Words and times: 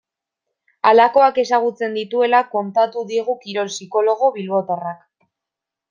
Halakoak 0.91 1.37
ezagutzen 1.43 1.93
dituela 1.99 2.41
kontatu 2.55 3.05
digu 3.13 3.37
kirol 3.45 3.71
psikologo 3.75 4.35
bilbotarrak. 4.41 5.07